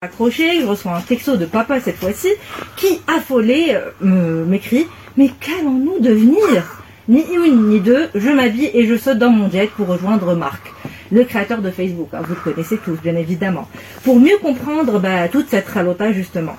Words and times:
accroché, 0.00 0.60
je 0.60 0.64
reçois 0.64 0.94
un 0.94 1.00
texto 1.00 1.36
de 1.36 1.44
papa 1.44 1.80
cette 1.80 1.96
fois-ci, 1.96 2.28
qui, 2.76 3.00
affolé, 3.08 3.76
euh, 4.04 4.44
m'écrit 4.44 4.86
Mais 5.16 5.28
qu'allons-nous 5.40 5.98
devenir? 5.98 6.84
Ni 7.08 7.24
une 7.34 7.68
ni 7.68 7.80
deux, 7.80 8.08
je 8.14 8.28
m'habille 8.28 8.70
et 8.74 8.86
je 8.86 8.96
saute 8.96 9.18
dans 9.18 9.30
mon 9.30 9.50
jet 9.50 9.68
pour 9.70 9.88
rejoindre 9.88 10.36
Marc, 10.36 10.72
le 11.10 11.24
créateur 11.24 11.62
de 11.62 11.72
Facebook. 11.72 12.10
Hein, 12.12 12.20
vous 12.22 12.36
le 12.36 12.52
connaissez 12.52 12.76
tous, 12.76 12.94
bien 13.02 13.16
évidemment. 13.16 13.66
Pour 14.04 14.20
mieux 14.20 14.38
comprendre 14.40 15.00
bah, 15.00 15.26
toute 15.26 15.48
cette 15.48 15.66
ralota, 15.66 16.12
justement. 16.12 16.54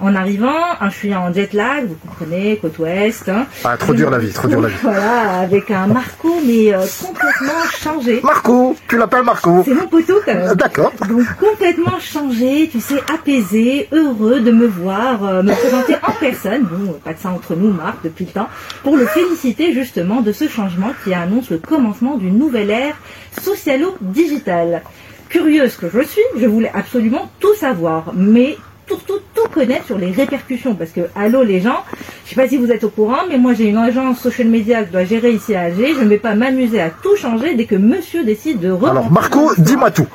En 0.00 0.14
arrivant, 0.14 0.60
je 0.82 0.90
suis 0.90 1.14
en 1.14 1.32
jet 1.32 1.52
lag, 1.52 1.86
vous 1.86 1.94
comprenez, 1.94 2.58
côte 2.58 2.78
ouest. 2.78 3.28
Hein. 3.28 3.46
Ah, 3.64 3.76
trop 3.76 3.94
dur 3.94 4.10
la 4.10 4.18
vie, 4.18 4.32
trop 4.32 4.48
dur 4.48 4.60
la 4.60 4.68
vie. 4.68 4.74
Voilà, 4.82 5.40
avec 5.40 5.70
un 5.70 5.86
Marco, 5.86 6.40
mais 6.44 6.74
euh, 6.74 6.84
complètement 7.00 7.62
changé. 7.70 8.20
Marco, 8.22 8.76
tu 8.88 8.98
l'appelles 8.98 9.22
Marco 9.22 9.62
C'est 9.64 9.74
mon 9.74 9.86
poteau 9.86 10.20
quand 10.24 10.34
même. 10.34 10.54
D'accord. 10.54 10.92
Donc 11.08 11.24
complètement 11.36 11.98
changé, 12.00 12.68
tu 12.70 12.80
sais, 12.80 13.00
apaisé, 13.12 13.88
heureux 13.92 14.40
de 14.40 14.50
me 14.50 14.66
voir, 14.66 15.24
euh, 15.24 15.42
me 15.42 15.52
présenter 15.52 15.94
en 16.06 16.12
personne, 16.12 16.62
bon, 16.62 16.94
pas 17.04 17.14
de 17.14 17.18
ça 17.18 17.30
entre 17.30 17.54
nous, 17.54 17.72
Marc, 17.72 17.98
depuis 18.02 18.24
le 18.24 18.32
temps, 18.32 18.48
pour 18.82 18.96
le 18.96 19.06
féliciter 19.06 19.72
justement 19.72 20.22
de 20.22 20.32
ce 20.32 20.48
changement 20.48 20.90
qui 21.04 21.14
annonce 21.14 21.50
le 21.50 21.58
commencement 21.58 22.16
d'une 22.16 22.36
nouvelle 22.36 22.70
ère 22.70 22.96
socialo-digitale. 23.40 24.82
Curieuse 25.28 25.76
que 25.76 25.88
je 25.88 26.02
suis, 26.02 26.22
je 26.36 26.46
voulais 26.46 26.70
absolument 26.74 27.30
tout 27.40 27.54
savoir, 27.54 28.12
mais 28.14 28.56
surtout 28.86 29.18
tout 29.34 29.48
connaître 29.52 29.86
sur 29.86 29.98
les 29.98 30.10
répercussions. 30.10 30.74
Parce 30.74 30.90
que, 30.90 31.02
allô 31.16 31.42
les 31.42 31.60
gens, 31.60 31.82
je 32.24 32.30
sais 32.30 32.36
pas 32.36 32.48
si 32.48 32.56
vous 32.56 32.70
êtes 32.70 32.84
au 32.84 32.90
courant, 32.90 33.22
mais 33.28 33.38
moi 33.38 33.54
j'ai 33.54 33.68
une 33.68 33.76
agence 33.78 34.20
social 34.20 34.48
media 34.48 34.80
que 34.82 34.86
je 34.88 34.92
dois 34.92 35.04
gérer 35.04 35.32
ici 35.32 35.54
à 35.54 35.62
Alger. 35.62 35.94
Je 35.96 36.00
ne 36.02 36.08
vais 36.08 36.18
pas 36.18 36.34
m'amuser 36.34 36.80
à 36.80 36.90
tout 36.90 37.16
changer 37.16 37.54
dès 37.54 37.64
que 37.66 37.76
monsieur 37.76 38.24
décide 38.24 38.60
de 38.60 38.70
Alors 38.70 39.10
Marco, 39.10 39.52
dis-moi 39.58 39.90
tout. 39.90 40.06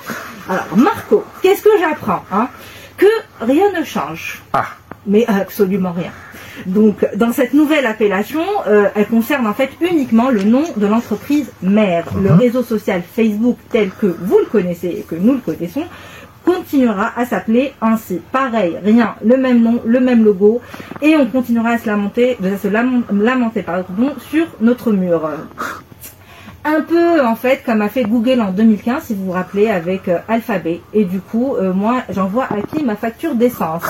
Alors 0.50 0.66
Marco, 0.76 1.24
qu'est-ce 1.42 1.62
que 1.62 1.70
j'apprends 1.80 2.24
hein? 2.32 2.48
Que 2.98 3.06
rien 3.42 3.72
ne 3.80 3.84
change. 3.86 4.42
Ah. 4.54 4.66
Mais 5.08 5.26
absolument 5.28 5.94
rien. 5.94 6.12
Donc, 6.66 7.08
dans 7.16 7.32
cette 7.32 7.54
nouvelle 7.54 7.86
appellation, 7.86 8.42
euh, 8.68 8.90
elle 8.94 9.08
concerne 9.08 9.48
en 9.48 9.54
fait 9.54 9.70
uniquement 9.80 10.30
le 10.30 10.44
nom 10.44 10.64
de 10.76 10.86
l'entreprise 10.88 11.50
mère. 11.62 12.06
Le 12.22 12.32
Mhm. 12.32 12.38
réseau 12.38 12.64
social 12.64 13.02
Facebook 13.16 13.58
tel 13.72 13.92
que 14.02 14.08
vous 14.08 14.38
le 14.40 14.46
connaissez 14.46 14.88
et 14.90 15.06
que 15.08 15.16
nous 15.16 15.34
le 15.34 15.40
connaissons 15.40 15.86
continuera 16.50 17.12
à 17.16 17.26
s'appeler 17.26 17.74
ainsi. 17.80 18.20
Pareil, 18.32 18.78
rien, 18.84 19.16
le 19.24 19.38
même 19.38 19.62
nom, 19.62 19.82
le 19.86 20.00
même 20.00 20.24
logo, 20.24 20.62
et 21.02 21.16
on 21.16 21.28
continuera 21.28 21.72
à 21.72 21.78
se 21.78 21.88
lamenter, 21.88 22.38
à 22.44 22.58
se 22.58 22.68
lamenter, 22.68 23.66
sur 24.32 24.48
notre 24.60 24.92
mur. 24.92 25.30
Un 26.66 26.82
peu 26.82 27.26
en 27.26 27.36
fait 27.36 27.64
comme 27.66 27.82
a 27.82 27.88
fait 27.88 28.04
Google 28.04 28.42
en 28.42 28.52
2015, 28.52 29.04
si 29.04 29.16
vous 29.16 29.26
vous 29.26 29.32
rappelez, 29.32 29.70
avec 29.70 30.10
euh, 30.10 30.18
Alphabet. 30.28 30.82
Et 30.94 31.06
du 31.06 31.22
coup, 31.22 31.56
euh, 31.56 31.72
moi, 31.74 32.04
j'envoie 32.10 32.46
à 32.46 32.62
qui 32.62 32.84
ma 32.84 32.98
facture 32.98 33.34
d'essence 33.34 33.84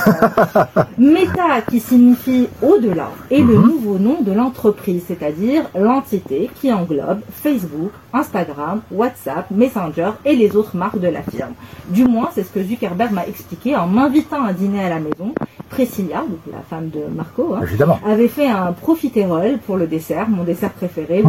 Meta, 0.99 1.61
qui 1.67 1.79
signifie 1.79 2.47
au-delà, 2.61 3.09
est 3.31 3.41
le 3.41 3.55
nouveau 3.57 3.97
nom 3.97 4.21
de 4.21 4.31
l'entreprise, 4.31 5.03
c'est-à-dire 5.07 5.63
l'entité 5.73 6.49
qui 6.61 6.71
englobe 6.71 7.21
Facebook, 7.31 7.91
Instagram, 8.13 8.81
WhatsApp, 8.91 9.49
Messenger 9.49 10.11
et 10.23 10.35
les 10.35 10.55
autres 10.55 10.77
marques 10.77 10.99
de 10.99 11.07
la 11.07 11.23
firme. 11.23 11.53
Du 11.89 12.05
moins, 12.05 12.29
c'est 12.35 12.43
ce 12.43 12.51
que 12.51 12.63
Zuckerberg 12.63 13.11
m'a 13.11 13.25
expliqué 13.25 13.75
en 13.75 13.87
m'invitant 13.87 14.43
à 14.43 14.53
dîner 14.53 14.83
à 14.83 14.89
la 14.89 14.99
maison. 14.99 15.33
Priscilla, 15.69 16.23
donc 16.27 16.39
la 16.51 16.61
femme 16.69 16.89
de 16.89 17.01
Marco, 17.15 17.53
hein, 17.55 17.61
avait 18.05 18.27
fait 18.27 18.47
un 18.47 18.73
profiterole 18.73 19.59
pour 19.65 19.77
le 19.77 19.87
dessert, 19.87 20.27
mon 20.27 20.43
dessert 20.43 20.71
préféré. 20.71 21.21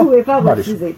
Je 0.00 0.04
pouvais 0.04 0.22
pas 0.22 0.40
refuser. 0.40 0.96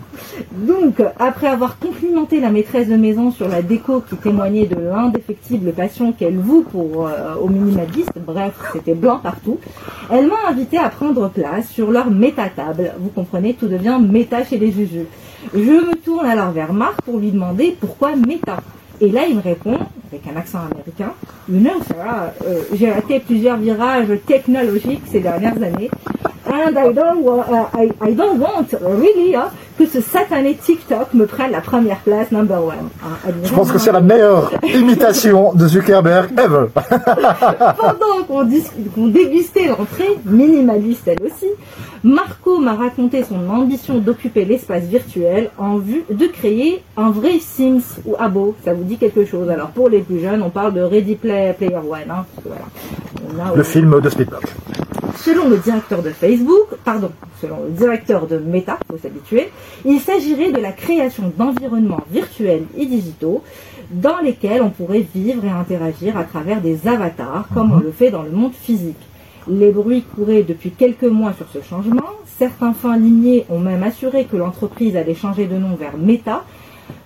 Donc, 0.52 1.02
après 1.18 1.48
avoir 1.48 1.78
complimenté 1.78 2.40
la 2.40 2.50
maîtresse 2.50 2.88
de 2.88 2.96
maison 2.96 3.30
sur 3.30 3.48
la 3.48 3.62
déco 3.62 4.00
qui 4.08 4.16
témoignait 4.16 4.66
de 4.66 4.76
l'indéfectible 4.76 5.72
passion 5.72 6.12
qu'elle 6.12 6.38
voue 6.38 6.62
pour 6.62 7.06
euh, 7.06 7.34
au 7.40 7.48
minimaliste, 7.48 8.12
bref, 8.24 8.54
c'était 8.72 8.94
blanc 8.94 9.18
partout, 9.22 9.58
elle 10.10 10.28
m'a 10.28 10.48
invité 10.48 10.78
à 10.78 10.88
prendre 10.90 11.28
place 11.28 11.68
sur 11.68 11.90
leur 11.90 12.10
méta-table. 12.10 12.92
Vous 13.00 13.10
comprenez, 13.10 13.54
tout 13.54 13.68
devient 13.68 13.98
méta 14.00 14.44
chez 14.44 14.58
les 14.58 14.70
jujus. 14.70 15.06
Je 15.52 15.58
me 15.58 15.94
tourne 15.96 16.26
alors 16.26 16.52
vers 16.52 16.72
Marc 16.72 17.02
pour 17.02 17.18
lui 17.18 17.30
demander 17.30 17.76
pourquoi 17.78 18.16
méta 18.16 18.58
et 19.00 19.08
là, 19.10 19.22
il 19.28 19.36
me 19.36 19.42
répond, 19.42 19.78
avec 20.10 20.26
un 20.32 20.36
accent 20.36 20.60
américain, 20.70 21.12
You 21.48 21.60
know, 21.60 21.82
Sarah, 21.86 22.32
euh, 22.46 22.62
j'ai 22.72 22.90
raté 22.90 23.20
plusieurs 23.20 23.58
virages 23.58 24.08
technologiques 24.26 25.02
ces 25.10 25.20
dernières 25.20 25.62
années. 25.62 25.90
And 26.56 26.76
I 26.78 26.92
don't, 26.92 27.26
uh, 27.26 27.66
I, 27.74 27.90
I 28.00 28.14
don't 28.14 28.38
want, 28.38 28.66
really, 28.80 29.34
hein, 29.34 29.50
que 29.76 29.86
ce 29.86 30.00
satané 30.00 30.54
TikTok 30.54 31.12
me 31.14 31.26
prenne 31.26 31.50
la 31.50 31.60
première 31.60 31.98
place, 31.98 32.30
number 32.30 32.62
one. 32.62 32.88
Elle 33.26 33.34
Je 33.44 33.52
pense 33.52 33.72
que 33.72 33.78
c'est 33.78 33.90
la 33.90 34.00
meilleure 34.00 34.52
imitation 34.74 35.52
de 35.52 35.66
Zuckerberg 35.66 36.30
ever. 36.38 36.66
Pendant 37.76 38.24
qu'on 38.28 39.08
dégustait 39.08 39.66
l'entrée, 39.66 40.16
minimaliste 40.24 41.08
elle 41.08 41.22
aussi, 41.26 41.48
Marco 42.04 42.58
m'a 42.58 42.74
raconté 42.74 43.24
son 43.24 43.48
ambition 43.50 43.98
d'occuper 43.98 44.44
l'espace 44.44 44.84
virtuel 44.84 45.50
en 45.58 45.78
vue 45.78 46.04
de 46.10 46.26
créer 46.26 46.82
un 46.96 47.10
vrai 47.10 47.38
Sims 47.40 47.98
ou 48.06 48.14
Abo. 48.18 48.54
Ça 48.64 48.74
vous 48.74 48.84
dit 48.84 48.96
quelque 48.98 49.24
chose 49.24 49.48
Alors 49.50 49.68
pour 49.70 49.88
les 49.88 50.00
plus 50.00 50.20
jeunes, 50.20 50.42
on 50.42 50.50
parle 50.50 50.74
de 50.74 50.82
Ready 50.82 51.16
Play- 51.16 51.54
Player 51.58 51.76
One. 51.78 52.10
hein, 52.10 52.24
voilà. 52.44 53.50
A, 53.52 53.56
Le 53.56 53.62
film 53.64 54.00
de 54.00 54.08
Speedblock. 54.08 54.44
Selon 55.16 55.48
le 55.48 55.58
directeur 55.58 56.02
de 56.02 56.10
Facebook, 56.10 56.68
pardon, 56.84 57.10
selon 57.40 57.64
le 57.64 57.70
directeur 57.70 58.26
de 58.26 58.38
Meta, 58.38 58.78
faut 58.90 58.98
s'habituer, 58.98 59.50
il 59.84 60.00
s'agirait 60.00 60.52
de 60.52 60.60
la 60.60 60.72
création 60.72 61.32
d'environnements 61.36 62.04
virtuels 62.10 62.64
et 62.76 62.86
digitaux 62.86 63.42
dans 63.90 64.18
lesquels 64.18 64.62
on 64.62 64.70
pourrait 64.70 65.06
vivre 65.14 65.44
et 65.44 65.50
interagir 65.50 66.16
à 66.16 66.24
travers 66.24 66.60
des 66.60 66.88
avatars, 66.88 67.46
comme 67.54 67.72
on 67.72 67.80
le 67.80 67.92
fait 67.92 68.10
dans 68.10 68.22
le 68.22 68.30
monde 68.30 68.54
physique. 68.54 69.00
Les 69.48 69.70
bruits 69.70 70.04
couraient 70.14 70.42
depuis 70.42 70.70
quelques 70.70 71.04
mois 71.04 71.32
sur 71.34 71.46
ce 71.48 71.66
changement. 71.66 72.02
Certains 72.38 72.72
fins 72.72 72.96
limiers 72.96 73.44
ont 73.50 73.60
même 73.60 73.82
assuré 73.82 74.24
que 74.24 74.36
l'entreprise 74.36 74.96
allait 74.96 75.14
changer 75.14 75.46
de 75.46 75.56
nom 75.56 75.76
vers 75.76 75.96
Meta, 75.96 76.44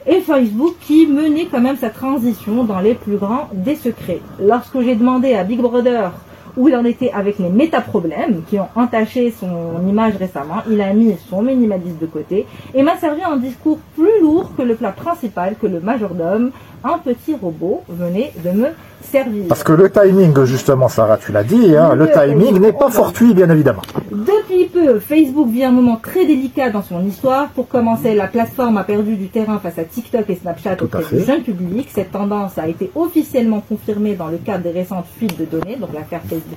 et 0.07 0.21
Facebook 0.21 0.75
qui 0.81 1.07
menait 1.07 1.49
quand 1.51 1.61
même 1.61 1.77
sa 1.77 1.91
transition 1.91 2.65
dans 2.65 2.81
les 2.81 2.95
plus 2.95 3.17
grands 3.17 3.49
des 3.53 3.77
secrets. 3.77 4.21
Lorsque 4.41 4.81
j'ai 4.81 4.95
demandé 4.95 5.35
à 5.35 5.45
Big 5.45 5.61
Brother 5.61 6.13
où 6.59 6.69
il 6.69 6.77
en 6.77 6.85
était 6.85 7.11
avec 7.13 7.39
les 7.39 7.49
métaproblèmes 7.49 8.43
qui 8.49 8.59
ont 8.59 8.69
entaché 8.75 9.33
son 9.39 9.89
image 9.89 10.17
récemment, 10.17 10.63
il 10.69 10.81
a 10.81 10.93
mis 10.93 11.17
son 11.31 11.43
minimaliste 11.43 11.99
de 12.01 12.07
côté 12.07 12.47
et 12.75 12.83
m'a 12.83 12.97
servi 12.99 13.23
un 13.23 13.37
discours 13.37 13.79
plus 13.97 14.21
lourd 14.21 14.51
que 14.57 14.63
le 14.63 14.75
plat 14.75 14.93
principal 14.93 15.55
que 15.61 15.67
le 15.67 15.81
majordome, 15.81 16.51
un 16.85 16.99
petit 16.99 17.35
robot, 17.41 17.83
venait 17.89 18.33
de 18.45 18.51
me 18.51 18.67
servir. 19.03 19.45
Parce 19.49 19.63
que 19.63 19.73
le 19.73 19.91
timing, 19.91 20.45
justement, 20.45 20.89
Sarah, 20.89 21.17
tu 21.17 21.33
l'as 21.33 21.45
dit, 21.45 21.77
hein, 21.77 21.95
le 21.95 22.11
timing 22.11 22.59
n'est 22.61 22.73
pas 22.73 22.91
fortuit, 22.91 23.35
bien 23.35 23.49
évidemment. 23.51 23.83
Depuis 24.11 24.67
peu, 24.67 24.99
Facebook 24.99 25.49
vit 25.49 25.65
un 25.65 25.71
moment 25.71 25.99
très 26.03 26.27
délicat 26.27 26.71
dans 26.71 26.83
son 26.83 27.05
histoire. 27.07 27.49
Pour 27.49 27.69
commencer, 27.69 28.15
la 28.15 28.27
plateforme 28.27 28.77
a 28.79 28.85
perdu 28.85 29.17
du 29.17 29.29
terrain 29.29 29.59
face 29.59 29.79
à 29.79 29.85
TikTok 29.85 30.29
et 30.29 30.37
Snapchat 30.37 30.77
Tout 30.77 30.85
auprès 30.85 31.17
du 31.17 31.25
jeune 31.25 31.43
public. 31.43 31.89
Cette 31.93 32.13
tendance 32.13 32.59
a 32.59 32.69
été 32.69 32.91
officiellement 32.95 33.63
confirmée 33.69 34.15
dans 34.15 34.29
le 34.29 34.39
cadre 34.39 34.65
des 34.65 34.71
récentes 34.71 35.07
fuites 35.17 35.39
de 35.39 35.45
données, 35.45 35.77
donc 35.77 35.91
l'affaire 35.95 36.21
Facebook 36.29 36.48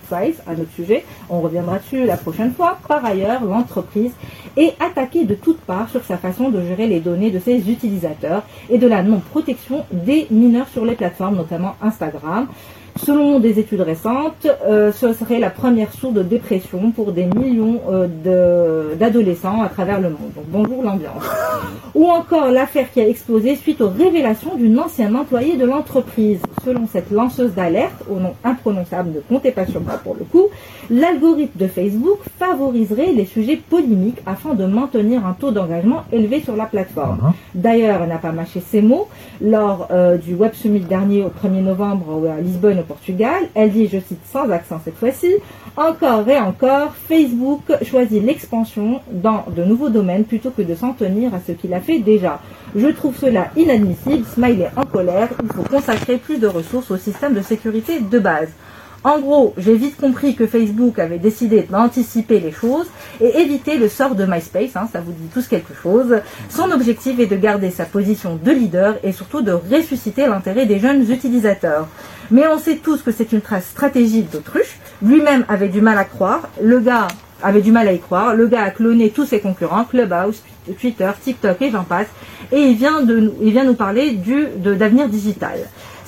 À 0.48 0.56
notre 0.56 0.72
sujet. 0.72 1.04
On 1.30 1.42
reviendra 1.42 1.80
dessus 1.80 2.06
la 2.06 2.18
prochaine 2.18 2.52
fois. 2.54 2.78
Par 2.88 3.04
ailleurs, 3.06 3.44
l'entreprise 3.44 4.12
est 4.58 4.74
attaquée 4.80 5.26
de 5.26 5.36
toutes 5.36 5.62
parts 5.62 5.90
sur 5.90 6.04
sa 6.04 6.18
façon 6.18 6.50
de 6.50 6.62
gérer 6.62 6.88
les 6.88 7.00
données 7.00 7.32
de 7.32 7.40
ses 7.40 7.70
utilisateurs 7.70 8.44
et 8.70 8.78
de 8.78 8.88
la 8.88 9.04
non-protection 9.04 9.86
des 9.92 10.28
mineurs 10.30 10.68
sur 10.70 10.86
les 10.86 10.96
plateformes, 10.96 11.36
notamment 11.38 11.76
Instagram. 11.82 12.48
Selon 12.98 13.40
des 13.40 13.58
études 13.58 13.80
récentes, 13.82 14.48
euh, 14.68 14.92
ce 14.92 15.14
serait 15.14 15.40
la 15.40 15.50
première 15.50 15.94
source 15.94 16.14
de 16.14 16.24
dépression 16.24 16.92
pour 16.92 17.14
des 17.14 17.24
millions 17.24 17.80
euh, 17.90 18.08
de- 18.92 18.96
d'adolescents 18.96 19.62
à 19.62 19.70
travers 19.70 20.02
le 20.02 20.10
monde. 20.10 20.32
Donc 20.36 20.44
bonjour 20.50 20.84
l'ambiance. 20.84 21.24
Ou 21.96 22.06
encore 22.08 22.52
l'affaire 22.52 22.92
qui 22.92 23.00
a 23.00 23.08
explosé 23.08 23.56
suite 23.56 23.80
aux 23.80 23.90
révélations 23.90 24.56
d'une 24.56 24.78
ancienne 24.78 25.16
employée 25.16 25.56
de 25.56 25.66
l'entreprise. 25.66 26.42
Selon 26.64 26.88
cette 26.92 27.10
lanceuse 27.12 27.54
d'alerte, 27.54 28.04
au 28.10 28.20
nom 28.20 28.34
imprononçable, 28.44 29.12
ne 29.16 29.20
comptez 29.22 29.52
pas 29.52 29.66
sur 29.66 29.82
moi 29.82 29.94
pour 30.04 30.16
le 30.16 30.26
coup, 30.26 30.48
l'algorithme 30.90 31.58
de 31.58 31.68
Facebook 31.68 32.20
favoriserait 32.38 33.12
les 33.14 33.26
sujets 33.26 33.58
polémiques 33.58 34.22
afin 34.26 34.54
de 34.54 34.66
maintenir 34.66 35.26
un 35.26 35.34
taux 35.34 35.52
d'engagement 35.52 36.04
élevé 36.12 36.42
sur 36.42 36.56
la 36.56 36.66
plateforme. 36.66 37.18
Mhm. 37.22 37.34
D'ailleurs, 37.56 38.02
elle 38.04 38.10
n'a 38.10 38.18
pas 38.18 38.32
mâché 38.32 38.60
ses 38.60 38.82
mots 38.82 39.08
lors 39.42 39.88
euh, 39.92 40.18
du 40.18 40.36
Web 40.36 40.54
Summit 40.54 40.82
dernier 40.82 41.24
au 41.24 41.30
1er 41.30 41.62
novembre 41.62 42.22
euh, 42.26 42.38
à 42.38 42.42
Lisbonne 42.42 42.80
au 42.80 42.84
Portugal. 42.84 43.44
Elle 43.56 43.72
dit, 43.72 43.88
je 43.88 44.00
cite 44.00 44.24
sans 44.32 44.50
accent 44.52 44.80
cette 44.84 44.98
fois-ci, 44.98 45.34
encore 45.78 46.28
et 46.28 46.38
encore, 46.38 46.94
Facebook 47.08 47.62
choisit 47.84 48.24
l'expansion 48.24 49.00
dans 49.12 49.46
de 49.56 49.64
nouveaux 49.64 49.90
domaines 49.90 50.26
plutôt 50.26 50.52
que 50.52 50.62
de 50.62 50.76
s'en 50.76 50.94
tenir 50.94 51.34
à 51.34 51.40
ce 51.46 51.54
qu'il 51.54 51.74
a 51.74 51.80
fait 51.80 52.00
déjà. 52.00 52.40
Je 52.76 52.88
trouve 52.88 53.18
cela 53.18 53.48
inadmissible, 53.58 54.26
Smiley 54.26 54.70
en 54.76 54.84
colère, 54.84 55.30
il 55.44 55.52
faut 55.52 55.64
consacrer 55.64 56.18
plus 56.18 56.40
de 56.40 56.48
ressources 56.52 56.92
au 56.92 56.98
système 56.98 57.34
de 57.34 57.42
sécurité 57.42 58.00
de 58.00 58.20
base. 58.20 58.50
En 59.04 59.20
gros, 59.20 59.56
j'ai 59.58 59.76
vite 59.76 59.98
compris 59.98 60.36
que 60.36 60.46
Facebook 60.46 61.00
avait 61.00 61.18
décidé 61.18 61.64
d'anticiper 61.64 62.40
les 62.40 62.52
choses 62.52 62.86
et 63.20 63.40
éviter 63.40 63.78
le 63.78 63.90
sort 63.90 64.14
de 64.14 64.26
MySpace, 64.26 64.76
hein, 64.76 64.88
ça 64.94 65.02
vous 65.02 65.12
dit 65.12 65.28
tous 65.34 65.48
quelque 65.48 65.74
chose. 65.74 66.18
Son 66.50 66.70
objectif 66.70 67.20
est 67.20 67.26
de 67.26 67.36
garder 67.36 67.72
sa 67.72 67.86
position 67.86 68.36
de 68.36 68.52
leader 68.52 68.98
et 69.04 69.12
surtout 69.12 69.42
de 69.42 69.54
ressusciter 69.54 70.28
l'intérêt 70.28 70.68
des 70.68 70.78
jeunes 70.78 71.10
utilisateurs. 71.10 71.88
Mais 72.30 72.48
on 72.48 72.60
sait 72.60 72.76
tous 72.76 73.02
que 73.02 73.12
c'est 73.12 73.32
une 73.32 73.42
stratégie 73.62 74.22
d'autruche. 74.22 74.78
Lui-même 75.02 75.46
avait 75.50 75.70
du 75.70 75.82
mal 75.82 75.98
à 75.98 76.06
croire. 76.06 76.50
Le 76.62 76.80
gars 76.80 77.08
avait 77.42 77.62
du 77.62 77.72
mal 77.72 77.88
à 77.88 77.94
y 77.94 78.00
croire. 78.00 78.36
Le 78.36 78.46
gars 78.46 78.62
a 78.62 78.70
cloné 78.70 79.10
tous 79.10 79.26
ses 79.26 79.40
concurrents, 79.40 79.86
Clubhouse, 79.86 80.44
Twitter, 80.80 81.10
TikTok 81.20 81.60
et 81.60 81.72
j'en 81.72 81.84
passe. 81.84 82.08
Et 82.52 82.60
il 82.60 82.78
vient, 82.78 83.02
de, 83.02 83.34
il 83.42 83.52
vient 83.52 83.64
nous 83.64 83.74
parler 83.74 84.12
du, 84.12 84.46
d'avenir 84.58 85.10
digital. 85.10 85.58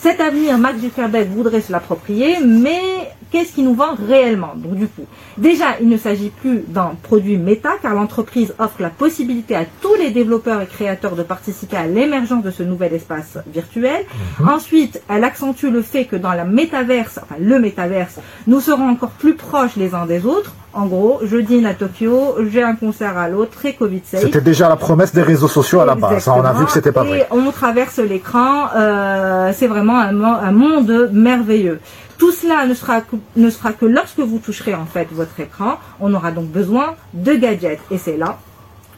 Cet 0.03 0.19
avenir, 0.19 0.57
Mark 0.57 0.79
Zuckerberg 0.79 1.29
voudrait 1.29 1.61
se 1.61 1.71
l'approprier, 1.71 2.35
mais 2.45 3.13
qu'est-ce 3.31 3.53
qui 3.53 3.63
nous 3.63 3.73
vend 3.73 3.95
réellement? 4.05 4.51
Donc 4.53 4.75
du 4.75 4.87
coup, 4.87 5.05
déjà, 5.37 5.77
il 5.79 5.87
ne 5.87 5.95
s'agit 5.95 6.29
plus 6.29 6.61
d'un 6.67 6.97
produit 7.01 7.37
méta, 7.37 7.69
car 7.81 7.93
l'entreprise 7.93 8.53
offre 8.59 8.81
la 8.81 8.89
possibilité 8.89 9.55
à 9.55 9.63
tous 9.63 9.95
les 9.95 10.11
développeurs 10.11 10.61
et 10.61 10.65
créateurs 10.65 11.15
de 11.15 11.23
participer 11.23 11.77
à 11.77 11.87
l'émergence 11.87 12.43
de 12.43 12.51
ce 12.51 12.63
nouvel 12.63 12.93
espace 12.93 13.37
virtuel. 13.47 14.03
Mhm. 14.41 14.49
Ensuite, 14.49 15.01
elle 15.07 15.23
accentue 15.23 15.67
le 15.67 15.81
fait 15.81 16.03
que 16.03 16.17
dans 16.17 16.33
la 16.33 16.43
métaverse, 16.43 17.21
enfin 17.23 17.35
le 17.39 17.57
métaverse, 17.59 18.19
nous 18.45 18.59
serons 18.59 18.89
encore 18.89 19.11
plus 19.11 19.35
proches 19.35 19.77
les 19.77 19.95
uns 19.95 20.05
des 20.05 20.25
autres. 20.25 20.53
En 20.73 20.87
gros, 20.87 21.19
je 21.23 21.37
dîne 21.37 21.67
à 21.67 21.75
Tokyo, 21.75 22.35
j'ai 22.49 22.63
un 22.63 22.75
concert 22.75 23.15
à 23.15 23.29
l'autre, 23.29 23.51
très 23.51 23.73
Covid 23.73 24.01
safe. 24.03 24.21
C'était 24.21 24.41
déjà 24.41 24.67
la 24.69 24.75
promesse 24.75 25.13
des 25.13 25.21
réseaux 25.21 25.47
sociaux 25.47 25.81
à 25.81 25.85
la 25.85 25.93
base. 25.93 26.27
Hein, 26.27 26.33
on 26.35 26.43
a 26.43 26.53
vu 26.53 26.65
que 26.65 26.71
c'était 26.71 26.91
pas 26.91 27.03
vrai. 27.03 27.19
Et 27.19 27.23
on 27.29 27.51
traverse 27.51 27.99
l'écran. 27.99 28.69
Euh, 28.75 29.51
c'est 29.53 29.67
vraiment 29.67 29.99
un, 29.99 30.19
un, 30.23 30.51
monde 30.51 31.11
merveilleux. 31.13 31.79
Tout 32.17 32.31
cela 32.31 32.65
ne 32.65 32.73
sera, 32.73 33.01
que, 33.01 33.15
ne 33.35 33.49
sera 33.51 33.71
que 33.73 33.85
lorsque 33.85 34.19
vous 34.19 34.39
toucherez 34.39 34.73
en 34.73 34.85
fait 34.85 35.07
votre 35.11 35.39
écran. 35.39 35.77
On 35.99 36.11
aura 36.13 36.31
donc 36.31 36.47
besoin 36.47 36.95
de 37.13 37.33
gadgets. 37.33 37.81
Et 37.91 37.99
c'est 37.99 38.17
là, 38.17 38.39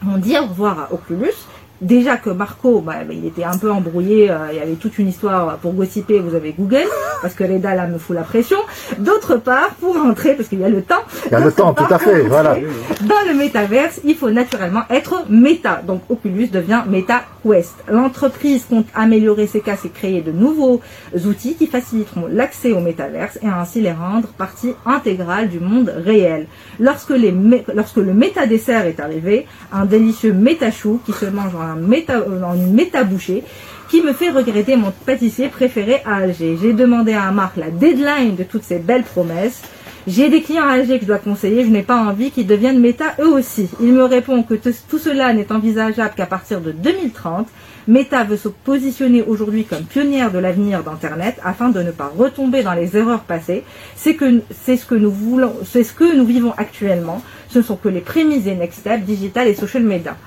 on 0.10 0.18
dit 0.18 0.38
au 0.38 0.46
revoir 0.46 0.80
à 0.80 0.94
Oculus 0.94 1.34
déjà 1.82 2.18
que 2.18 2.30
Marco, 2.30 2.82
bah, 2.82 2.96
il 3.10 3.26
était 3.26 3.44
un 3.44 3.58
peu 3.58 3.72
embrouillé, 3.72 4.30
euh, 4.32 4.48
il 4.52 4.58
y 4.58 4.60
avait 4.60 4.76
toute 4.76 4.98
une 4.98 5.08
histoire 5.08 5.58
pour 5.58 5.74
gossiper, 5.74 6.20
vous 6.20 6.36
avez 6.36 6.54
Google, 6.54 6.88
parce 7.22 7.34
que 7.34 7.44
Reda 7.44 7.76
là 7.76 7.88
me 7.88 7.98
fout 7.98 8.16
la 8.16 8.24
pression. 8.24 8.58
D'autre 8.98 9.38
part, 9.38 9.70
pour 9.80 9.96
rentrer, 9.96 10.34
parce 10.34 10.50
qu'il 10.50 10.60
y 10.60 10.64
a 10.64 10.70
le 10.70 10.82
temps. 10.82 11.04
Il 11.26 11.32
y 11.32 11.36
a 11.36 11.40
le 11.40 11.52
temps, 11.52 11.74
tout 11.74 11.92
à 11.94 12.00
fait, 12.00 12.22
voilà. 12.24 12.56
Dans 13.02 13.28
le 13.28 13.34
métaverse, 13.38 14.00
il 14.04 14.16
faut 14.16 14.30
naturellement 14.30 14.84
être 14.90 15.26
méta. 15.30 15.82
Donc 15.86 16.02
Oculus 16.10 16.48
devient 16.48 16.84
Meta 16.88 17.24
Quest. 17.44 17.74
L'entreprise 17.90 18.66
compte 18.70 18.88
améliorer 18.94 19.48
ses 19.48 19.62
cas 19.62 19.76
et 19.84 19.90
créer 19.90 20.22
de 20.22 20.32
nouveaux 20.32 20.82
outils 21.26 21.56
qui 21.56 21.68
faciliteront 21.68 22.28
l'accès 22.32 22.72
au 22.72 22.80
métaverse 22.80 23.38
et 23.42 23.48
ainsi 23.48 23.82
les 23.82 23.92
rendre 23.92 24.28
partie 24.30 24.74
intégrale 24.86 25.50
du 25.50 25.60
monde 25.60 25.94
réel. 26.06 26.48
Lorsque, 26.80 27.12
les, 27.12 27.34
lorsque 27.74 27.98
le 27.98 28.14
méta 28.14 28.46
dessert 28.46 28.86
est 28.86 29.00
arrivé, 29.00 29.48
un 29.72 29.86
délicieux 29.86 30.34
méta 30.34 30.72
chou 30.72 31.00
qui 31.06 31.12
se 31.12 31.26
mange 31.26 31.56
en 31.56 31.76
méta, 31.76 32.20
dans 32.20 32.54
une 32.54 32.74
méta 32.74 33.04
bouchée 33.04 33.44
qui 33.90 34.02
me 34.02 34.14
fait 34.14 34.30
regretter 34.30 34.76
mon 34.76 34.92
pâtissier 34.92 35.50
préféré 35.50 36.02
à 36.06 36.18
Alger. 36.18 36.58
J'ai 36.62 36.74
demandé 36.74 37.14
à 37.14 37.32
Marc 37.32 37.58
la 37.58 37.70
deadline 37.70 38.36
de 38.36 38.44
toutes 38.44 38.64
ces 38.64 38.80
belles 38.80 39.04
promesses. 39.04 39.62
J'ai 40.08 40.30
des 40.30 40.42
clients 40.42 40.68
à 40.68 40.74
Alger 40.74 41.00
que 41.00 41.02
je 41.02 41.08
dois 41.08 41.18
conseiller, 41.18 41.64
je 41.64 41.70
n'ai 41.70 41.82
pas 41.82 41.98
envie 41.98 42.30
qu'ils 42.30 42.46
deviennent 42.46 42.80
méta 42.80 43.16
eux 43.20 43.34
aussi. 43.34 43.68
Il 43.82 43.94
me 43.94 44.04
répond 44.04 44.44
que 44.44 44.54
tout 44.54 45.00
cela 45.00 45.34
n'est 45.34 45.52
envisageable 45.52 46.14
qu'à 46.16 46.28
partir 46.28 46.62
de 46.62 46.72
2030. 46.72 47.48
Meta 47.88 48.24
veut 48.24 48.38
se 48.38 48.48
positionner 48.48 49.24
aujourd'hui 49.24 49.64
comme 49.64 49.84
pionnière 49.84 50.32
de 50.32 50.40
l'avenir 50.40 50.84
d'Internet 50.84 51.38
afin 51.44 51.70
de 51.70 51.82
ne 51.82 51.92
pas 51.92 52.12
retomber 52.16 52.64
dans 52.64 52.74
les 52.74 52.98
erreurs 52.98 53.22
passées. 53.22 53.64
C'est 53.96 54.16
que 54.16 54.42
c'est 54.64 54.78
ce 54.78 54.86
que 54.86 54.96
nous 54.96 55.12
voulons, 55.12 55.54
c'est 55.66 55.84
ce 55.84 55.94
que 55.94 56.16
nous 56.16 56.26
vivons 56.26 56.54
actuellement. 56.58 57.24
Ce 57.50 57.60
ne 57.60 57.64
sont 57.64 57.76
que 57.76 57.90
les 57.90 58.02
prémices 58.02 58.44
des 58.44 58.56
next 58.56 58.80
steps 58.82 59.06
digital 59.06 59.48
et 59.48 59.56
social 59.56 59.84
media. 59.84 60.18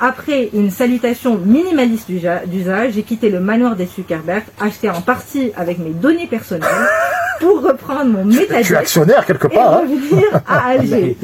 Après 0.00 0.50
une 0.52 0.70
salutation 0.70 1.38
minimaliste 1.38 2.10
d'usage, 2.10 2.92
j'ai 2.94 3.02
quitté 3.02 3.30
le 3.30 3.40
manoir 3.40 3.76
des 3.76 3.86
Zuckerberg, 3.86 4.42
acheté 4.60 4.90
en 4.90 5.00
partie 5.00 5.52
avec 5.56 5.78
mes 5.78 5.90
données 5.90 6.26
personnelles, 6.26 6.68
pour 7.40 7.62
reprendre 7.62 8.06
mon 8.06 8.24
métajet. 8.24 8.62
Tu 8.62 8.72
es 8.72 8.76
actionnaire 8.76 9.26
quelque 9.26 9.46
part. 9.46 9.82
Et 9.82 10.16
hein 10.16 10.40
à 10.46 10.58
Alger. 10.70 11.16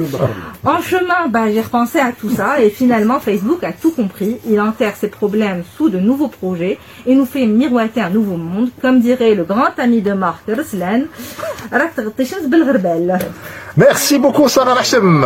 en 0.63 0.81
chemin, 0.81 1.27
bah, 1.29 1.51
j'ai 1.51 1.61
repensé 1.61 1.99
à 1.99 2.11
tout 2.11 2.29
ça 2.29 2.61
et 2.61 2.69
finalement 2.69 3.19
Facebook 3.19 3.63
a 3.63 3.71
tout 3.71 3.91
compris. 3.91 4.37
Il 4.49 4.59
enterre 4.59 4.95
ses 4.95 5.07
problèmes 5.07 5.63
sous 5.77 5.89
de 5.89 5.99
nouveaux 5.99 6.27
projets 6.27 6.79
et 7.05 7.15
nous 7.15 7.25
fait 7.25 7.45
miroiter 7.45 8.01
un 8.01 8.09
nouveau 8.09 8.37
monde. 8.37 8.69
Comme 8.81 8.99
dirait 8.99 9.35
le 9.35 9.43
grand 9.43 9.77
ami 9.77 10.01
de 10.01 10.13
Marc 10.13 10.43
Ruslan, 10.47 11.03
Merci 13.77 14.19
beaucoup 14.19 14.47
Sarah 14.47 14.79
Hachem. 14.79 15.25